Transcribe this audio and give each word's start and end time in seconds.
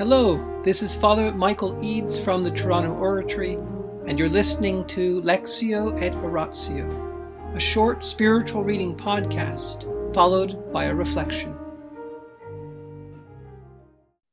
Hello, 0.00 0.62
this 0.64 0.82
is 0.82 0.94
Father 0.94 1.30
Michael 1.30 1.78
Eads 1.84 2.18
from 2.18 2.42
the 2.42 2.50
Toronto 2.50 2.94
Oratory, 2.94 3.58
and 4.06 4.18
you're 4.18 4.30
listening 4.30 4.86
to 4.86 5.20
Lectio 5.20 6.00
et 6.00 6.14
Oratio, 6.14 7.52
a 7.54 7.60
short 7.60 8.02
spiritual 8.02 8.64
reading 8.64 8.96
podcast 8.96 9.84
followed 10.14 10.72
by 10.72 10.84
a 10.84 10.94
reflection. 10.94 11.54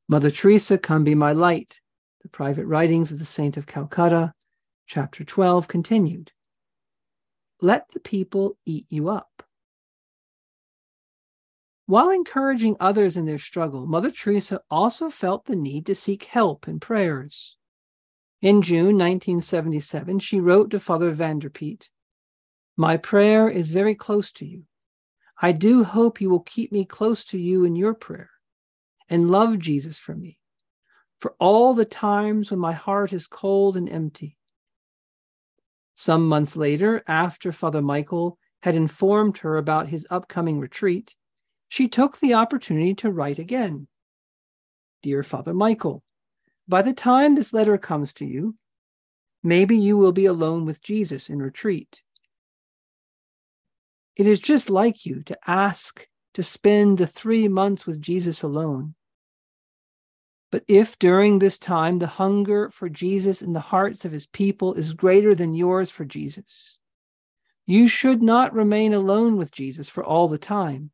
Mother 0.08 0.30
Teresa, 0.30 0.78
come 0.78 1.04
be 1.04 1.14
my 1.14 1.32
light. 1.32 1.82
The 2.22 2.30
private 2.30 2.64
writings 2.64 3.12
of 3.12 3.18
the 3.18 3.26
Saint 3.26 3.58
of 3.58 3.66
Calcutta, 3.66 4.32
chapter 4.86 5.22
12, 5.22 5.68
continued. 5.68 6.32
Let 7.60 7.90
the 7.92 8.00
people 8.00 8.56
eat 8.64 8.86
you 8.88 9.10
up. 9.10 9.42
While 11.88 12.10
encouraging 12.10 12.76
others 12.78 13.16
in 13.16 13.24
their 13.24 13.38
struggle, 13.38 13.86
Mother 13.86 14.10
Teresa 14.10 14.60
also 14.70 15.08
felt 15.08 15.46
the 15.46 15.56
need 15.56 15.86
to 15.86 15.94
seek 15.94 16.24
help 16.24 16.66
and 16.66 16.82
prayers. 16.82 17.56
In 18.42 18.60
June 18.60 18.98
1977, 18.98 20.18
she 20.18 20.38
wrote 20.38 20.70
to 20.72 20.80
Father 20.80 21.10
van 21.12 21.38
der 21.38 21.48
Peet 21.48 21.88
My 22.76 22.98
prayer 22.98 23.48
is 23.48 23.70
very 23.70 23.94
close 23.94 24.30
to 24.32 24.44
you. 24.44 24.64
I 25.40 25.52
do 25.52 25.82
hope 25.82 26.20
you 26.20 26.28
will 26.28 26.40
keep 26.40 26.70
me 26.70 26.84
close 26.84 27.24
to 27.24 27.38
you 27.38 27.64
in 27.64 27.74
your 27.74 27.94
prayer 27.94 28.32
and 29.08 29.30
love 29.30 29.58
Jesus 29.58 29.98
for 29.98 30.14
me, 30.14 30.38
for 31.18 31.36
all 31.40 31.72
the 31.72 31.86
times 31.86 32.50
when 32.50 32.60
my 32.60 32.74
heart 32.74 33.14
is 33.14 33.26
cold 33.26 33.78
and 33.78 33.88
empty. 33.88 34.36
Some 35.94 36.28
months 36.28 36.54
later, 36.54 37.02
after 37.08 37.50
Father 37.50 37.80
Michael 37.80 38.36
had 38.62 38.76
informed 38.76 39.38
her 39.38 39.56
about 39.56 39.88
his 39.88 40.06
upcoming 40.10 40.60
retreat, 40.60 41.14
she 41.68 41.88
took 41.88 42.18
the 42.18 42.34
opportunity 42.34 42.94
to 42.94 43.10
write 43.10 43.38
again. 43.38 43.86
Dear 45.02 45.22
Father 45.22 45.54
Michael, 45.54 46.02
by 46.66 46.82
the 46.82 46.92
time 46.92 47.34
this 47.34 47.52
letter 47.52 47.78
comes 47.78 48.12
to 48.14 48.24
you, 48.24 48.56
maybe 49.42 49.76
you 49.76 49.96
will 49.96 50.12
be 50.12 50.26
alone 50.26 50.64
with 50.64 50.82
Jesus 50.82 51.30
in 51.30 51.40
retreat. 51.40 52.02
It 54.16 54.26
is 54.26 54.40
just 54.40 54.68
like 54.68 55.06
you 55.06 55.22
to 55.24 55.38
ask 55.46 56.06
to 56.34 56.42
spend 56.42 56.98
the 56.98 57.06
three 57.06 57.48
months 57.48 57.86
with 57.86 58.00
Jesus 58.00 58.42
alone. 58.42 58.94
But 60.50 60.64
if 60.66 60.98
during 60.98 61.38
this 61.38 61.58
time 61.58 61.98
the 61.98 62.06
hunger 62.06 62.70
for 62.70 62.88
Jesus 62.88 63.42
in 63.42 63.52
the 63.52 63.60
hearts 63.60 64.04
of 64.04 64.12
his 64.12 64.26
people 64.26 64.74
is 64.74 64.92
greater 64.92 65.34
than 65.34 65.54
yours 65.54 65.90
for 65.90 66.04
Jesus, 66.04 66.78
you 67.66 67.86
should 67.86 68.22
not 68.22 68.54
remain 68.54 68.94
alone 68.94 69.36
with 69.36 69.52
Jesus 69.52 69.88
for 69.88 70.02
all 70.02 70.26
the 70.26 70.38
time. 70.38 70.90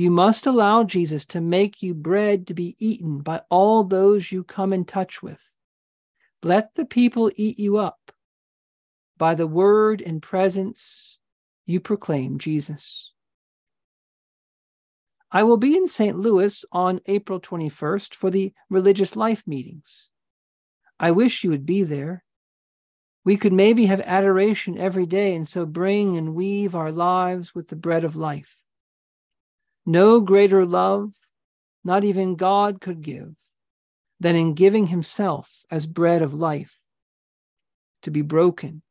You 0.00 0.10
must 0.10 0.46
allow 0.46 0.82
Jesus 0.84 1.26
to 1.26 1.42
make 1.42 1.82
you 1.82 1.92
bread 1.92 2.46
to 2.46 2.54
be 2.54 2.74
eaten 2.78 3.18
by 3.18 3.42
all 3.50 3.84
those 3.84 4.32
you 4.32 4.42
come 4.42 4.72
in 4.72 4.86
touch 4.86 5.22
with. 5.22 5.42
Let 6.42 6.74
the 6.74 6.86
people 6.86 7.30
eat 7.36 7.58
you 7.58 7.76
up. 7.76 8.10
By 9.18 9.34
the 9.34 9.46
word 9.46 10.00
and 10.00 10.22
presence, 10.22 11.18
you 11.66 11.80
proclaim 11.80 12.38
Jesus. 12.38 13.12
I 15.30 15.42
will 15.42 15.58
be 15.58 15.76
in 15.76 15.86
St. 15.86 16.18
Louis 16.18 16.64
on 16.72 17.02
April 17.04 17.38
21st 17.38 18.14
for 18.14 18.30
the 18.30 18.54
religious 18.70 19.16
life 19.16 19.46
meetings. 19.46 20.08
I 20.98 21.10
wish 21.10 21.44
you 21.44 21.50
would 21.50 21.66
be 21.66 21.82
there. 21.82 22.24
We 23.22 23.36
could 23.36 23.52
maybe 23.52 23.84
have 23.84 24.00
adoration 24.00 24.78
every 24.78 25.04
day 25.04 25.34
and 25.34 25.46
so 25.46 25.66
bring 25.66 26.16
and 26.16 26.34
weave 26.34 26.74
our 26.74 26.90
lives 26.90 27.54
with 27.54 27.68
the 27.68 27.76
bread 27.76 28.02
of 28.02 28.16
life. 28.16 28.56
No 29.86 30.20
greater 30.20 30.66
love, 30.66 31.14
not 31.82 32.04
even 32.04 32.36
God 32.36 32.80
could 32.80 33.02
give, 33.02 33.34
than 34.18 34.36
in 34.36 34.54
giving 34.54 34.88
himself 34.88 35.64
as 35.70 35.86
bread 35.86 36.22
of 36.22 36.34
life, 36.34 36.78
to 38.02 38.10
be 38.10 38.22
broken, 38.22 38.82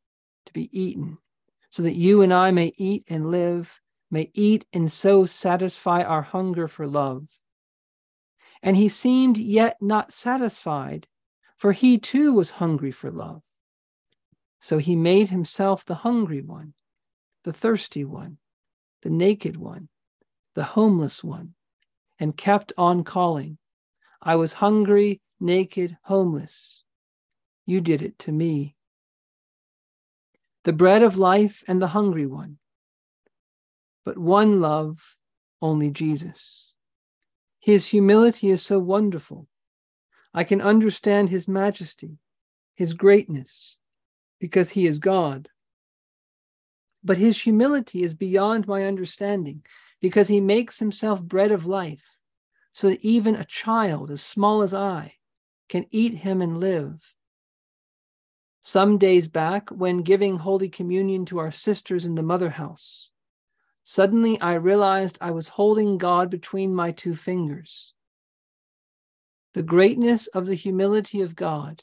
to 0.46 0.52
be 0.52 0.68
eaten, 0.78 1.18
so 1.70 1.82
that 1.84 1.94
you 1.94 2.22
and 2.22 2.34
I 2.34 2.50
may 2.50 2.72
eat 2.76 3.04
and 3.08 3.30
live, 3.30 3.80
may 4.10 4.30
eat 4.34 4.66
and 4.72 4.90
so 4.90 5.24
satisfy 5.26 6.02
our 6.02 6.22
hunger 6.22 6.66
for 6.66 6.86
love. 6.86 7.28
And 8.62 8.76
he 8.76 8.88
seemed 8.88 9.38
yet 9.38 9.76
not 9.80 10.12
satisfied, 10.12 11.06
for 11.56 11.72
he 11.72 11.98
too 11.98 12.34
was 12.34 12.50
hungry 12.50 12.90
for 12.90 13.10
love. 13.10 13.42
So 14.60 14.78
he 14.78 14.96
made 14.96 15.28
himself 15.28 15.84
the 15.84 15.94
hungry 15.96 16.42
one, 16.42 16.74
the 17.44 17.52
thirsty 17.52 18.04
one, 18.04 18.38
the 19.02 19.10
naked 19.10 19.56
one, 19.56 19.88
the 20.54 20.64
homeless 20.64 21.22
one, 21.22 21.54
and 22.18 22.36
kept 22.36 22.72
on 22.76 23.04
calling. 23.04 23.58
I 24.22 24.36
was 24.36 24.54
hungry, 24.54 25.20
naked, 25.38 25.96
homeless. 26.02 26.84
You 27.66 27.80
did 27.80 28.02
it 28.02 28.18
to 28.20 28.32
me. 28.32 28.74
The 30.64 30.72
bread 30.72 31.02
of 31.02 31.16
life 31.16 31.64
and 31.66 31.80
the 31.80 31.88
hungry 31.88 32.26
one. 32.26 32.58
But 34.04 34.18
one 34.18 34.60
love, 34.60 35.18
only 35.62 35.90
Jesus. 35.90 36.72
His 37.60 37.88
humility 37.88 38.50
is 38.50 38.62
so 38.62 38.78
wonderful. 38.78 39.46
I 40.32 40.44
can 40.44 40.60
understand 40.60 41.28
his 41.28 41.48
majesty, 41.48 42.18
his 42.74 42.94
greatness, 42.94 43.76
because 44.38 44.70
he 44.70 44.86
is 44.86 44.98
God. 44.98 45.48
But 47.02 47.18
his 47.18 47.40
humility 47.42 48.02
is 48.02 48.14
beyond 48.14 48.66
my 48.66 48.84
understanding 48.84 49.62
because 50.00 50.28
he 50.28 50.40
makes 50.40 50.78
himself 50.78 51.22
bread 51.22 51.52
of 51.52 51.66
life, 51.66 52.18
so 52.72 52.88
that 52.88 53.04
even 53.04 53.36
a 53.36 53.44
child 53.44 54.10
as 54.10 54.22
small 54.22 54.62
as 54.62 54.72
I 54.72 55.14
can 55.68 55.86
eat 55.90 56.14
him 56.14 56.40
and 56.42 56.58
live. 56.58 57.14
Some 58.62 58.98
days 58.98 59.28
back, 59.28 59.70
when 59.70 60.02
giving 60.02 60.38
Holy 60.38 60.68
Communion 60.68 61.24
to 61.26 61.38
our 61.38 61.50
sisters 61.50 62.04
in 62.04 62.14
the 62.14 62.22
Mother 62.22 62.50
House, 62.50 63.10
suddenly 63.82 64.40
I 64.40 64.54
realized 64.54 65.16
I 65.20 65.30
was 65.30 65.48
holding 65.48 65.96
God 65.96 66.28
between 66.28 66.74
my 66.74 66.90
two 66.90 67.14
fingers. 67.14 67.94
The 69.54 69.62
greatness 69.62 70.26
of 70.28 70.46
the 70.46 70.54
humility 70.54 71.22
of 71.22 71.34
God, 71.34 71.82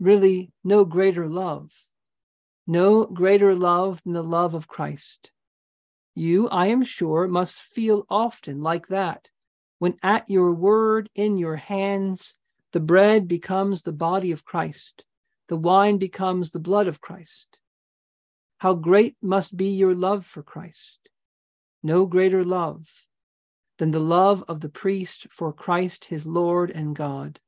really 0.00 0.50
no 0.64 0.84
greater 0.84 1.28
love, 1.28 1.72
no 2.66 3.04
greater 3.04 3.54
love 3.54 4.02
than 4.02 4.14
the 4.14 4.22
love 4.22 4.54
of 4.54 4.66
Christ. 4.66 5.30
You, 6.18 6.48
I 6.48 6.68
am 6.68 6.82
sure, 6.82 7.28
must 7.28 7.60
feel 7.60 8.06
often 8.08 8.62
like 8.62 8.86
that, 8.86 9.28
when 9.78 9.98
at 10.02 10.30
your 10.30 10.54
word 10.54 11.10
in 11.14 11.36
your 11.36 11.56
hands, 11.56 12.36
the 12.72 12.80
bread 12.80 13.28
becomes 13.28 13.82
the 13.82 13.92
body 13.92 14.32
of 14.32 14.42
Christ, 14.42 15.04
the 15.48 15.58
wine 15.58 15.98
becomes 15.98 16.50
the 16.50 16.58
blood 16.58 16.88
of 16.88 17.02
Christ. 17.02 17.60
How 18.58 18.72
great 18.72 19.14
must 19.20 19.58
be 19.58 19.66
your 19.66 19.94
love 19.94 20.24
for 20.24 20.42
Christ! 20.42 21.10
No 21.82 22.06
greater 22.06 22.42
love 22.42 22.88
than 23.76 23.90
the 23.90 24.00
love 24.00 24.42
of 24.48 24.62
the 24.62 24.70
priest 24.70 25.26
for 25.30 25.52
Christ 25.52 26.06
his 26.06 26.26
Lord 26.26 26.70
and 26.70 26.96
God. 26.96 27.40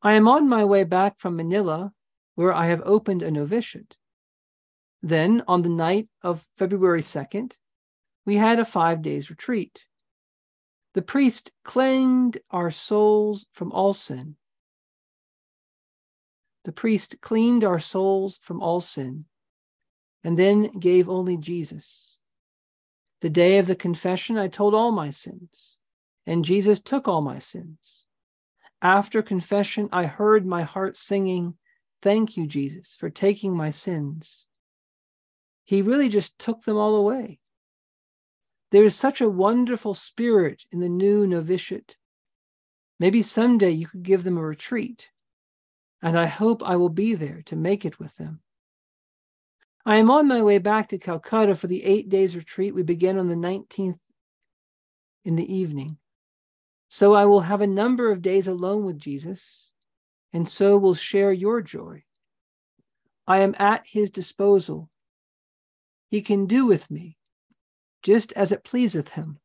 I 0.00 0.12
am 0.12 0.28
on 0.28 0.48
my 0.48 0.64
way 0.64 0.84
back 0.84 1.18
from 1.18 1.34
Manila, 1.34 1.92
where 2.36 2.54
I 2.54 2.66
have 2.66 2.82
opened 2.84 3.24
a 3.24 3.32
novitiate. 3.32 3.96
Then, 5.02 5.42
on 5.48 5.62
the 5.62 5.68
night 5.68 6.08
of 6.22 6.46
February 6.56 7.00
2nd, 7.00 7.52
we 8.26 8.36
had 8.36 8.58
a 8.58 8.64
five 8.64 9.02
days 9.02 9.30
retreat. 9.30 9.86
The 10.94 11.02
priest 11.02 11.52
cleansed 11.64 12.38
our 12.50 12.70
souls 12.70 13.46
from 13.52 13.72
all 13.72 13.92
sin. 13.92 14.36
The 16.64 16.72
priest 16.72 17.20
cleaned 17.20 17.64
our 17.64 17.80
souls 17.80 18.38
from 18.42 18.62
all 18.62 18.80
sin 18.80 19.24
and 20.22 20.38
then 20.38 20.78
gave 20.78 21.08
only 21.08 21.36
Jesus. 21.36 22.16
The 23.20 23.30
day 23.30 23.58
of 23.58 23.66
the 23.66 23.76
confession, 23.76 24.36
I 24.36 24.48
told 24.48 24.74
all 24.74 24.92
my 24.92 25.10
sins, 25.10 25.78
and 26.26 26.44
Jesus 26.44 26.80
took 26.80 27.08
all 27.08 27.22
my 27.22 27.38
sins. 27.38 28.04
After 28.82 29.22
confession, 29.22 29.88
I 29.92 30.04
heard 30.04 30.46
my 30.46 30.62
heart 30.62 30.96
singing, 30.96 31.54
Thank 32.02 32.36
you, 32.36 32.46
Jesus, 32.46 32.96
for 32.98 33.10
taking 33.10 33.54
my 33.54 33.68
sins 33.68 34.48
he 35.70 35.82
really 35.82 36.08
just 36.08 36.36
took 36.36 36.62
them 36.62 36.76
all 36.76 36.96
away. 36.96 37.38
There 38.72 38.82
is 38.82 38.96
such 38.96 39.20
a 39.20 39.30
wonderful 39.30 39.94
spirit 39.94 40.64
in 40.72 40.80
the 40.80 40.88
new 40.88 41.28
novitiate. 41.28 41.96
Maybe 42.98 43.22
someday 43.22 43.70
you 43.70 43.86
could 43.86 44.02
give 44.02 44.24
them 44.24 44.36
a 44.36 44.42
retreat, 44.42 45.12
and 46.02 46.18
I 46.18 46.26
hope 46.26 46.64
I 46.64 46.74
will 46.74 46.88
be 46.88 47.14
there 47.14 47.42
to 47.46 47.54
make 47.54 47.84
it 47.84 48.00
with 48.00 48.16
them. 48.16 48.40
I 49.86 49.98
am 49.98 50.10
on 50.10 50.26
my 50.26 50.42
way 50.42 50.58
back 50.58 50.88
to 50.88 50.98
Calcutta 50.98 51.54
for 51.54 51.68
the 51.68 51.84
eight 51.84 52.08
days 52.08 52.34
retreat 52.34 52.74
we 52.74 52.82
begin 52.82 53.16
on 53.16 53.28
the 53.28 53.36
19th 53.36 54.00
in 55.24 55.36
the 55.36 55.54
evening. 55.54 55.98
So 56.88 57.14
I 57.14 57.26
will 57.26 57.42
have 57.42 57.60
a 57.60 57.68
number 57.68 58.10
of 58.10 58.22
days 58.22 58.48
alone 58.48 58.86
with 58.86 58.98
Jesus, 58.98 59.70
and 60.32 60.48
so 60.48 60.76
will 60.76 60.94
share 60.94 61.32
your 61.32 61.62
joy. 61.62 62.02
I 63.28 63.38
am 63.38 63.54
at 63.56 63.86
his 63.86 64.10
disposal 64.10 64.89
he 66.10 66.22
can 66.22 66.46
do 66.46 66.66
with 66.66 66.90
me, 66.90 67.16
just 68.02 68.32
as 68.32 68.52
it 68.52 68.64
pleaseth 68.64 69.10
him, 69.10 69.38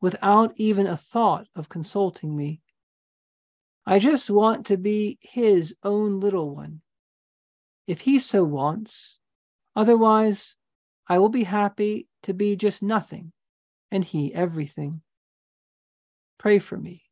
without 0.00 0.52
even 0.56 0.86
a 0.86 0.96
thought 0.96 1.46
of 1.54 1.68
consulting 1.68 2.36
me. 2.36 2.60
I 3.86 4.00
just 4.00 4.28
want 4.28 4.66
to 4.66 4.76
be 4.76 5.18
his 5.20 5.76
own 5.84 6.18
little 6.18 6.54
one, 6.54 6.80
if 7.86 8.00
he 8.00 8.18
so 8.18 8.42
wants. 8.42 9.20
Otherwise, 9.76 10.56
I 11.06 11.18
will 11.18 11.28
be 11.28 11.44
happy 11.44 12.08
to 12.24 12.34
be 12.34 12.56
just 12.56 12.82
nothing, 12.82 13.32
and 13.92 14.04
he 14.04 14.34
everything. 14.34 15.02
Pray 16.36 16.58
for 16.58 16.76
me. 16.76 17.04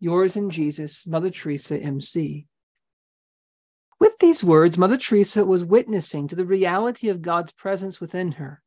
Yours 0.00 0.36
in 0.36 0.50
Jesus, 0.50 1.06
Mother 1.06 1.30
Teresa, 1.30 1.78
MC. 1.78 2.48
With 3.98 4.18
these 4.18 4.44
words, 4.44 4.76
Mother 4.76 4.96
Teresa 4.96 5.44
was 5.44 5.64
witnessing 5.64 6.28
to 6.28 6.36
the 6.36 6.44
reality 6.44 7.08
of 7.08 7.22
God's 7.22 7.52
presence 7.52 8.00
within 8.00 8.32
her. 8.32 8.62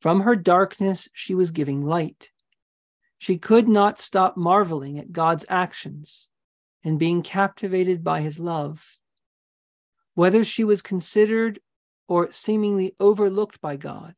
From 0.00 0.20
her 0.20 0.34
darkness, 0.34 1.08
she 1.12 1.34
was 1.34 1.50
giving 1.50 1.84
light. 1.84 2.30
She 3.18 3.36
could 3.36 3.68
not 3.68 3.98
stop 3.98 4.36
marveling 4.36 4.98
at 4.98 5.12
God's 5.12 5.44
actions 5.50 6.30
and 6.82 6.98
being 6.98 7.22
captivated 7.22 8.02
by 8.02 8.22
his 8.22 8.40
love. 8.40 8.98
Whether 10.14 10.42
she 10.42 10.64
was 10.64 10.80
considered 10.80 11.60
or 12.08 12.32
seemingly 12.32 12.94
overlooked 12.98 13.60
by 13.60 13.76
God 13.76 14.14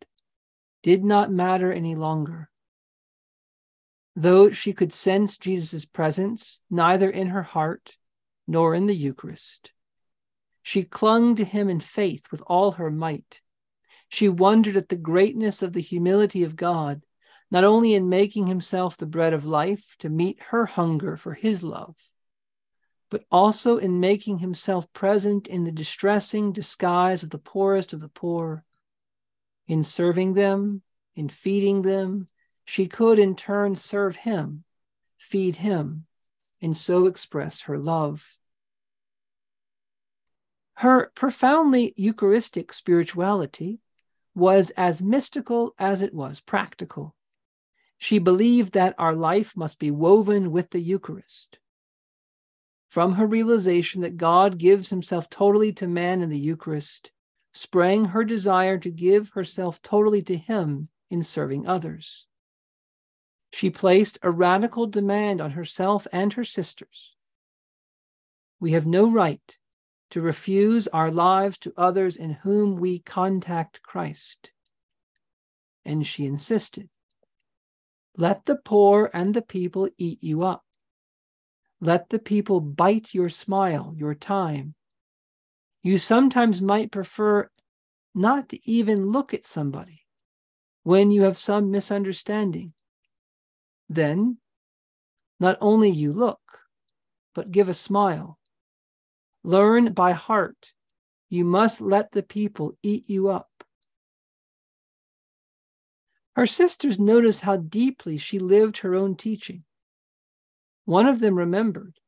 did 0.83 1.05
not 1.05 1.33
matter 1.33 1.73
any 1.73 1.95
longer. 1.95 2.49
Though 4.15 4.51
she 4.51 4.73
could 4.73 4.93
sense 4.93 5.37
Jesus' 5.37 5.85
presence 5.85 6.61
neither 6.71 7.11
in 7.11 7.29
her 7.29 7.43
heart 7.43 7.97
nor 8.47 8.75
in 8.75 8.87
the 8.87 8.95
Eucharist, 8.95 9.73
she 10.63 10.85
clung 10.85 11.35
to 11.37 11.45
him 11.45 11.69
in 11.69 11.81
faith 11.81 12.31
with 12.31 12.43
all 12.47 12.73
her 12.73 12.91
might. 12.91 13.41
She 14.09 14.29
wondered 14.29 14.77
at 14.77 14.89
the 14.89 14.97
greatness 14.97 15.63
of 15.63 15.73
the 15.73 15.81
humility 15.81 16.45
of 16.45 16.57
God, 16.57 17.03
not 17.51 17.65
only 17.65 17.95
in 17.95 18.09
making 18.09 18.47
himself 18.47 18.97
the 18.97 19.07
bread 19.07 19.33
of 19.33 19.45
life 19.45 19.97
to 19.99 20.09
meet 20.09 20.39
her 20.51 20.67
hunger 20.67 21.17
for 21.17 21.35
his 21.35 21.63
love, 21.63 21.97
but 23.11 23.25
also 23.31 23.77
in 23.77 24.01
making 24.01 24.39
himself 24.39 24.91
present 24.93 25.47
in 25.47 25.65
the 25.65 25.73
distressing 25.73 26.53
disguise 26.53 27.23
of 27.23 27.31
the 27.31 27.39
poorest 27.39 27.93
of 27.93 28.01
the 28.01 28.09
poor. 28.09 28.65
In 29.67 29.83
serving 29.83 30.35
them, 30.35 30.83
in 31.15 31.29
feeding 31.29 31.83
them, 31.83 32.29
she 32.65 32.87
could 32.87 33.19
in 33.19 33.35
turn 33.37 33.75
serve 33.75 34.17
him, 34.17 34.65
feed 35.19 35.57
him, 35.57 36.07
and 36.61 36.77
so 36.77 37.07
express 37.07 37.63
her 37.63 37.79
love. 37.79 38.39
Her 40.83 41.13
profoundly 41.15 41.95
Eucharistic 41.97 42.73
spirituality 42.73 43.79
was 44.35 44.71
as 44.71 45.01
mystical 45.01 45.77
as 45.79 46.03
it 46.03 46.13
was 46.13 46.41
practical. 46.41 47.15
She 47.99 48.19
believed 48.19 48.73
that 48.73 48.97
our 48.99 49.15
life 49.15 49.57
must 49.57 49.79
be 49.79 49.93
woven 49.93 50.51
with 50.51 50.71
the 50.71 50.81
Eucharist. 50.81 51.61
From 52.89 53.13
her 53.13 53.29
realization 53.29 54.01
that 54.01 54.17
God 54.17 54.59
gives 54.59 54.91
himself 54.91 55.31
totally 55.31 55.73
to 55.75 55.87
man 55.87 56.21
in 56.21 56.31
the 56.31 56.41
Eucharist, 56.41 57.13
sprang 57.53 58.07
her 58.07 58.25
desire 58.25 58.79
to 58.79 58.91
give 58.91 59.29
herself 59.35 59.81
totally 59.83 60.23
to 60.23 60.37
him 60.37 60.89
in 61.09 61.23
serving 61.23 61.65
others. 61.65 62.27
She 63.53 63.71
placed 63.71 64.19
a 64.21 64.33
radical 64.33 64.89
demand 64.89 65.41
on 65.41 65.53
herself 65.53 66.09
and 66.11 66.33
her 66.33 66.45
sisters. 66.45 67.15
We 68.59 68.73
have 68.73 68.85
no 68.85 69.09
right 69.09 69.59
to 70.13 70.21
refuse 70.21 70.87
our 70.89 71.11
lives 71.11 71.57
to 71.57 71.73
others 71.75 72.19
in 72.19 72.33
whom 72.33 72.77
we 72.77 72.99
contact 72.99 73.83
Christ. 73.83 74.51
And 75.87 76.07
she 76.07 76.27
insisted 76.27 76.91
let 78.19 78.45
the 78.45 78.57
poor 78.57 79.11
and 79.15 79.33
the 79.33 79.41
people 79.41 79.89
eat 79.97 80.23
you 80.23 80.43
up. 80.43 80.63
Let 81.81 82.11
the 82.11 82.19
people 82.19 82.61
bite 82.61 83.15
your 83.15 83.31
smile, 83.31 83.95
your 83.97 84.15
time. 84.15 84.75
You 85.83 85.97
sometimes 85.97 86.61
might 86.61 86.93
prefer 86.93 87.49
not 88.15 88.51
to 88.51 88.71
even 88.71 89.07
look 89.07 89.33
at 89.33 89.47
somebody 89.47 90.03
when 90.83 91.11
you 91.11 91.23
have 91.23 91.39
some 91.39 91.71
misunderstanding. 91.71 92.75
Then, 93.89 94.37
not 95.41 95.57
only 95.63 95.89
you 95.89 96.13
look, 96.13 96.41
but 97.35 97.51
give 97.51 97.71
a 97.71 97.75
smile 97.75 98.39
Learn 99.45 99.93
by 99.93 100.13
heart. 100.13 100.73
You 101.29 101.45
must 101.45 101.81
let 101.81 102.13
the 102.13 102.23
people 102.23 102.77
eat 102.83 103.09
you 103.09 103.29
up. 103.29 103.49
Her 106.35 106.47
sisters 106.47 106.99
noticed 106.99 107.43
how 107.43 107.57
deeply 107.57 108.17
she 108.17 108.39
lived 108.39 108.79
her 108.79 108.95
own 108.95 109.17
teaching. 109.17 109.65
One 110.85 111.07
of 111.07 111.21
them 111.21 111.37
remembered 111.37 111.99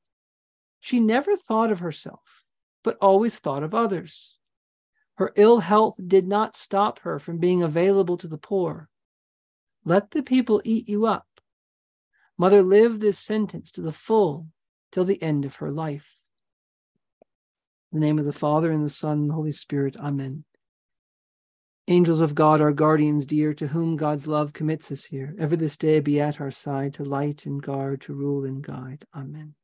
she 0.81 1.01
never 1.01 1.35
thought 1.35 1.73
of 1.73 1.81
herself, 1.81 2.45
but 2.83 2.99
always 3.01 3.39
thought 3.39 3.63
of 3.63 3.75
others. 3.75 4.39
Her 5.15 5.33
ill 5.37 5.61
health 5.61 5.95
did 6.07 6.27
not 6.27 6.57
stop 6.57 6.99
her 7.01 7.19
from 7.19 7.39
being 7.39 7.63
available 7.63 8.19
to 8.19 8.29
the 8.29 8.37
poor. 8.37 8.91
Let 9.85 10.11
the 10.11 10.23
people 10.23 10.61
eat 10.65 10.89
you 10.89 11.07
up. 11.07 11.27
Mother 12.37 12.63
lived 12.63 13.01
this 13.01 13.19
sentence 13.19 13.71
to 13.73 13.81
the 13.81 13.93
full 13.93 14.49
till 14.93 15.05
the 15.05 15.23
end 15.23 15.45
of 15.45 15.57
her 15.57 15.71
life. 15.71 16.19
In 17.95 18.01
the 18.01 18.07
name 18.07 18.19
of 18.19 18.25
the 18.25 18.33
Father, 18.33 18.73
and 18.73 18.85
the 18.85 18.91
Son, 18.91 19.19
and 19.19 19.31
the 19.31 19.35
Holy 19.35 19.53
Spirit. 19.53 19.97
Amen. 19.97 20.43
Angels 21.87 22.21
of 22.21 22.35
God, 22.35 22.61
our 22.61 22.73
guardians 22.73 23.25
dear, 23.25 23.55
to 23.55 23.69
whom 23.69 23.97
God's 23.97 24.27
love 24.27 24.53
commits 24.53 24.91
us 24.91 25.05
here, 25.05 25.33
ever 25.39 25.55
this 25.55 25.77
day 25.77 26.01
be 26.01 26.21
at 26.21 26.41
our 26.41 26.51
side, 26.51 26.95
to 26.95 27.05
light 27.05 27.47
and 27.47 27.63
guard, 27.63 28.01
to 28.01 28.13
rule 28.13 28.45
and 28.45 28.65
guide. 28.65 29.07
Amen. 29.15 29.55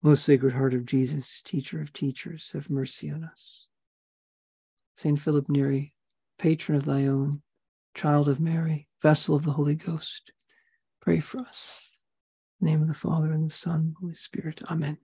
Most 0.00 0.22
Sacred 0.22 0.52
Heart 0.52 0.74
of 0.74 0.86
Jesus, 0.86 1.42
teacher 1.42 1.80
of 1.80 1.92
teachers, 1.92 2.52
have 2.52 2.70
mercy 2.70 3.10
on 3.10 3.24
us. 3.24 3.66
Saint 4.94 5.18
Philip 5.18 5.48
Neri, 5.48 5.92
patron 6.38 6.76
of 6.76 6.84
thy 6.84 7.06
own, 7.06 7.42
child 7.96 8.28
of 8.28 8.38
Mary, 8.38 8.86
vessel 9.02 9.34
of 9.34 9.42
the 9.42 9.50
Holy 9.50 9.74
Ghost, 9.74 10.30
pray 11.00 11.18
for 11.18 11.40
us. 11.40 11.90
In 12.60 12.66
the 12.66 12.70
name 12.70 12.82
of 12.82 12.86
the 12.86 12.94
Father, 12.94 13.32
and 13.32 13.44
the 13.44 13.52
Son, 13.52 13.96
Holy 13.98 14.14
Spirit. 14.14 14.62
Amen. 14.70 14.98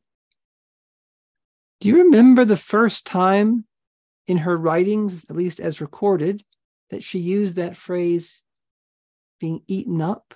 Do 1.80 1.88
you 1.88 1.96
remember 1.96 2.44
the 2.44 2.58
first 2.58 3.06
time 3.06 3.64
in 4.26 4.38
her 4.38 4.56
writings, 4.56 5.24
at 5.30 5.36
least 5.36 5.60
as 5.60 5.80
recorded, 5.80 6.44
that 6.90 7.02
she 7.02 7.18
used 7.18 7.56
that 7.56 7.76
phrase, 7.76 8.44
being 9.38 9.62
eaten 9.66 10.02
up? 10.02 10.34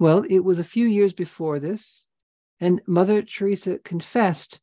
Well, 0.00 0.24
it 0.28 0.40
was 0.40 0.58
a 0.58 0.64
few 0.64 0.86
years 0.86 1.12
before 1.12 1.60
this, 1.60 2.08
and 2.58 2.82
Mother 2.86 3.22
Teresa 3.22 3.78
confessed 3.78 4.60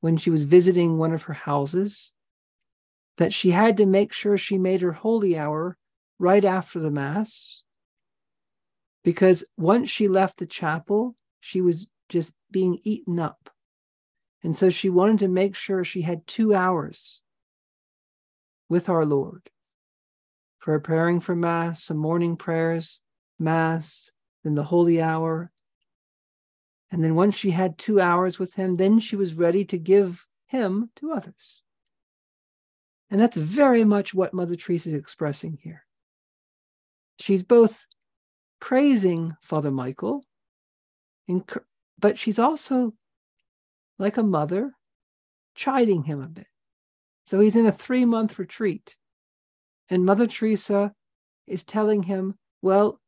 when 0.00 0.18
she 0.18 0.28
was 0.28 0.44
visiting 0.44 0.98
one 0.98 1.14
of 1.14 1.22
her 1.22 1.34
houses 1.34 2.12
that 3.16 3.32
she 3.32 3.52
had 3.52 3.78
to 3.78 3.86
make 3.86 4.12
sure 4.12 4.36
she 4.36 4.58
made 4.58 4.82
her 4.82 4.92
holy 4.92 5.38
hour 5.38 5.78
right 6.18 6.44
after 6.44 6.78
the 6.78 6.90
Mass, 6.90 7.62
because 9.02 9.44
once 9.56 9.88
she 9.88 10.08
left 10.08 10.38
the 10.38 10.46
chapel, 10.46 11.16
she 11.40 11.62
was 11.62 11.88
just 12.10 12.34
being 12.50 12.78
eaten 12.84 13.18
up 13.18 13.51
and 14.42 14.56
so 14.56 14.70
she 14.70 14.90
wanted 14.90 15.20
to 15.20 15.28
make 15.28 15.54
sure 15.54 15.84
she 15.84 16.02
had 16.02 16.26
two 16.26 16.54
hours 16.54 17.20
with 18.68 18.88
our 18.88 19.04
Lord, 19.04 19.50
for 20.58 20.78
preparing 20.78 21.20
for 21.20 21.36
Mass, 21.36 21.84
some 21.84 21.98
morning 21.98 22.36
prayers, 22.36 23.02
Mass, 23.38 24.12
then 24.42 24.54
the 24.54 24.64
Holy 24.64 25.00
Hour. 25.00 25.50
And 26.90 27.02
then 27.02 27.14
once 27.14 27.34
she 27.34 27.50
had 27.50 27.78
two 27.78 28.00
hours 28.00 28.38
with 28.38 28.54
Him, 28.54 28.76
then 28.76 28.98
she 28.98 29.16
was 29.16 29.34
ready 29.34 29.64
to 29.66 29.78
give 29.78 30.26
Him 30.46 30.90
to 30.96 31.12
others. 31.12 31.62
And 33.10 33.20
that's 33.20 33.36
very 33.36 33.84
much 33.84 34.14
what 34.14 34.34
Mother 34.34 34.54
Teresa 34.56 34.88
is 34.88 34.94
expressing 34.94 35.58
here. 35.62 35.84
She's 37.18 37.42
both 37.42 37.86
praising 38.60 39.36
Father 39.42 39.70
Michael, 39.70 40.24
but 41.98 42.18
she's 42.18 42.38
also 42.38 42.94
like 44.02 44.16
a 44.16 44.22
mother, 44.22 44.72
chiding 45.54 46.02
him 46.02 46.20
a 46.20 46.26
bit. 46.26 46.48
So 47.24 47.38
he's 47.38 47.54
in 47.54 47.66
a 47.66 47.72
three 47.72 48.04
month 48.04 48.36
retreat. 48.36 48.96
And 49.88 50.04
Mother 50.04 50.26
Teresa 50.26 50.92
is 51.46 51.62
telling 51.62 52.02
him, 52.02 52.34
well, 52.62 53.00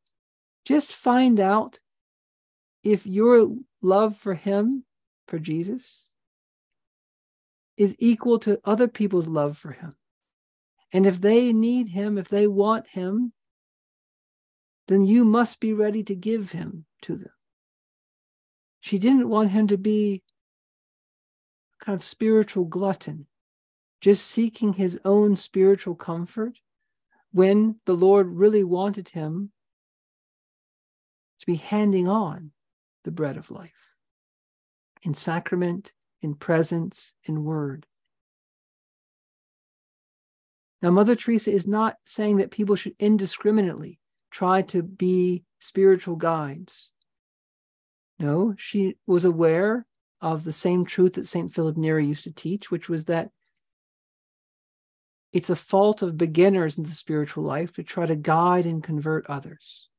just 0.64 0.94
find 0.94 1.40
out 1.40 1.80
if 2.84 3.06
your 3.06 3.56
love 3.82 4.16
for 4.16 4.34
him, 4.34 4.84
for 5.26 5.38
Jesus, 5.40 6.12
is 7.76 7.96
equal 7.98 8.38
to 8.40 8.60
other 8.64 8.86
people's 8.86 9.28
love 9.28 9.58
for 9.58 9.72
him. 9.72 9.96
And 10.92 11.06
if 11.06 11.20
they 11.20 11.52
need 11.52 11.88
him, 11.88 12.18
if 12.18 12.28
they 12.28 12.46
want 12.46 12.86
him, 12.86 13.32
then 14.86 15.04
you 15.04 15.24
must 15.24 15.58
be 15.58 15.72
ready 15.72 16.04
to 16.04 16.14
give 16.14 16.52
him 16.52 16.84
to 17.02 17.16
them. 17.16 17.32
She 18.80 18.98
didn't 18.98 19.28
want 19.28 19.50
him 19.50 19.66
to 19.68 19.78
be 19.78 20.22
kind 21.80 21.96
of 21.96 22.04
spiritual 22.04 22.64
glutton, 22.64 23.26
just 24.00 24.26
seeking 24.26 24.72
his 24.72 24.98
own 25.04 25.36
spiritual 25.36 25.94
comfort, 25.94 26.58
when 27.32 27.76
the 27.84 27.94
Lord 27.94 28.28
really 28.28 28.64
wanted 28.64 29.08
him 29.08 29.50
to 31.40 31.46
be 31.46 31.56
handing 31.56 32.08
on 32.08 32.52
the 33.02 33.10
bread 33.10 33.36
of 33.36 33.50
life 33.50 33.72
in 35.02 35.14
sacrament, 35.14 35.92
in 36.22 36.34
presence, 36.34 37.14
in 37.24 37.44
word. 37.44 37.86
Now, 40.80 40.90
Mother 40.90 41.14
Teresa 41.14 41.50
is 41.50 41.66
not 41.66 41.96
saying 42.04 42.36
that 42.36 42.50
people 42.50 42.76
should 42.76 42.94
indiscriminately 42.98 43.98
try 44.30 44.62
to 44.62 44.82
be 44.82 45.44
spiritual 45.60 46.16
guides. 46.16 46.92
No, 48.18 48.54
she 48.56 48.96
was 49.06 49.24
aware 49.24 49.86
of 50.24 50.42
the 50.42 50.52
same 50.52 50.86
truth 50.86 51.12
that 51.12 51.26
St. 51.26 51.52
Philip 51.52 51.76
Neri 51.76 52.06
used 52.06 52.24
to 52.24 52.32
teach, 52.32 52.70
which 52.70 52.88
was 52.88 53.04
that 53.04 53.28
it's 55.34 55.50
a 55.50 55.56
fault 55.56 56.00
of 56.00 56.16
beginners 56.16 56.78
in 56.78 56.84
the 56.84 56.90
spiritual 56.90 57.44
life 57.44 57.74
to 57.74 57.82
try 57.82 58.06
to 58.06 58.16
guide 58.16 58.64
and 58.64 58.82
convert 58.82 59.26
others. 59.28 59.90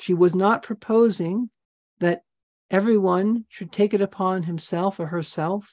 She 0.00 0.12
was 0.12 0.34
not 0.34 0.64
proposing 0.64 1.50
that 2.00 2.24
everyone 2.68 3.44
should 3.48 3.70
take 3.70 3.94
it 3.94 4.00
upon 4.00 4.42
himself 4.42 4.98
or 4.98 5.06
herself 5.06 5.72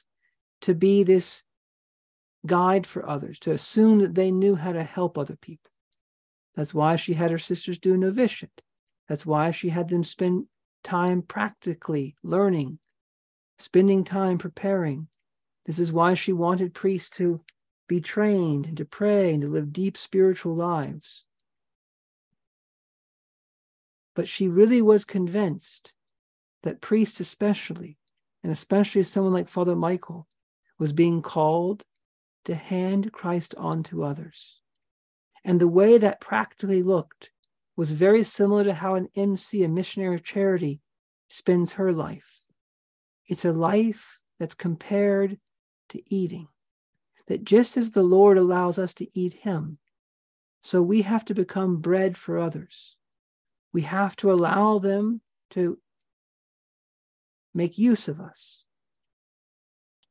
to 0.60 0.72
be 0.72 1.02
this 1.02 1.42
guide 2.46 2.86
for 2.86 3.08
others, 3.08 3.40
to 3.40 3.50
assume 3.50 3.98
that 3.98 4.14
they 4.14 4.30
knew 4.30 4.54
how 4.54 4.70
to 4.70 4.84
help 4.84 5.18
other 5.18 5.36
people. 5.36 5.72
That's 6.54 6.72
why 6.72 6.94
she 6.94 7.14
had 7.14 7.32
her 7.32 7.38
sisters 7.38 7.80
do 7.80 7.96
novitiate. 7.96 8.62
That's 9.08 9.26
why 9.26 9.50
she 9.50 9.70
had 9.70 9.88
them 9.88 10.04
spend 10.04 10.46
time 10.82 11.22
practically 11.22 12.16
learning, 12.22 12.78
spending 13.58 14.04
time 14.04 14.38
preparing. 14.38 15.08
This 15.66 15.78
is 15.78 15.92
why 15.92 16.14
she 16.14 16.32
wanted 16.32 16.74
priests 16.74 17.16
to 17.18 17.40
be 17.88 18.00
trained 18.00 18.66
and 18.66 18.76
to 18.76 18.84
pray 18.84 19.32
and 19.32 19.42
to 19.42 19.48
live 19.48 19.72
deep 19.72 19.96
spiritual 19.96 20.54
lives. 20.54 21.24
But 24.14 24.28
she 24.28 24.48
really 24.48 24.82
was 24.82 25.04
convinced 25.04 25.92
that 26.62 26.80
priests, 26.80 27.20
especially, 27.20 27.98
and 28.42 28.52
especially 28.52 29.02
someone 29.02 29.32
like 29.32 29.48
Father 29.48 29.76
Michael, 29.76 30.28
was 30.78 30.92
being 30.92 31.22
called 31.22 31.84
to 32.44 32.54
hand 32.54 33.12
Christ 33.12 33.54
on 33.56 33.82
to 33.84 34.04
others. 34.04 34.60
And 35.44 35.60
the 35.60 35.68
way 35.68 35.98
that 35.98 36.20
practically 36.20 36.82
looked 36.82 37.32
was 37.80 37.92
very 37.92 38.22
similar 38.22 38.62
to 38.62 38.74
how 38.74 38.94
an 38.94 39.08
MC, 39.16 39.64
a 39.64 39.68
missionary 39.68 40.14
of 40.14 40.22
charity, 40.22 40.82
spends 41.30 41.72
her 41.72 41.94
life. 41.94 42.42
It's 43.26 43.46
a 43.46 43.54
life 43.54 44.20
that's 44.38 44.52
compared 44.52 45.38
to 45.88 46.14
eating. 46.14 46.48
That 47.28 47.42
just 47.42 47.78
as 47.78 47.92
the 47.92 48.02
Lord 48.02 48.36
allows 48.36 48.78
us 48.78 48.92
to 48.94 49.06
eat 49.18 49.32
Him, 49.32 49.78
so 50.62 50.82
we 50.82 51.00
have 51.00 51.24
to 51.24 51.34
become 51.34 51.80
bread 51.80 52.18
for 52.18 52.36
others. 52.36 52.96
We 53.72 53.80
have 53.80 54.14
to 54.16 54.30
allow 54.30 54.78
them 54.78 55.22
to 55.52 55.78
make 57.54 57.78
use 57.78 58.08
of 58.08 58.20
us, 58.20 58.62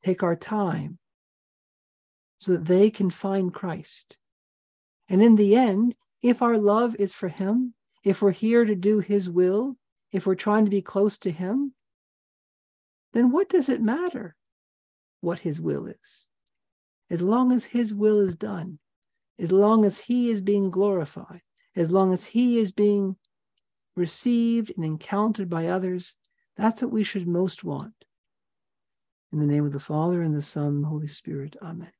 take 0.03 0.23
our 0.23 0.35
time, 0.35 0.97
so 2.39 2.53
that 2.53 2.65
they 2.65 2.89
can 2.89 3.11
find 3.11 3.53
Christ. 3.53 4.17
And 5.07 5.21
in 5.21 5.35
the 5.35 5.55
end, 5.55 5.93
if 6.21 6.41
our 6.41 6.57
love 6.57 6.95
is 6.97 7.13
for 7.13 7.29
Him, 7.29 7.73
if 8.03 8.21
we're 8.21 8.31
here 8.31 8.65
to 8.65 8.75
do 8.75 8.99
His 8.99 9.29
will, 9.29 9.77
if 10.11 10.25
we're 10.25 10.35
trying 10.35 10.65
to 10.65 10.71
be 10.71 10.81
close 10.81 11.17
to 11.19 11.31
Him, 11.31 11.73
then 13.13 13.31
what 13.31 13.49
does 13.49 13.69
it 13.69 13.81
matter 13.81 14.35
what 15.21 15.39
His 15.39 15.59
will 15.59 15.88
is? 15.88 16.27
As 17.09 17.21
long 17.21 17.51
as 17.51 17.65
His 17.65 17.93
will 17.93 18.19
is 18.19 18.35
done, 18.35 18.79
as 19.39 19.51
long 19.51 19.85
as 19.85 19.99
He 19.99 20.29
is 20.29 20.41
being 20.41 20.69
glorified, 20.69 21.41
as 21.75 21.91
long 21.91 22.13
as 22.13 22.25
He 22.25 22.57
is 22.57 22.71
being 22.71 23.15
received 23.95 24.71
and 24.75 24.85
encountered 24.85 25.49
by 25.49 25.67
others, 25.67 26.15
that's 26.55 26.81
what 26.81 26.91
we 26.91 27.03
should 27.03 27.27
most 27.27 27.63
want. 27.63 27.93
In 29.31 29.39
the 29.39 29.47
name 29.47 29.65
of 29.65 29.73
the 29.73 29.79
Father, 29.79 30.21
and 30.21 30.35
the 30.35 30.41
Son, 30.41 30.67
and 30.67 30.83
the 30.83 30.88
Holy 30.88 31.07
Spirit. 31.07 31.55
Amen. 31.61 31.91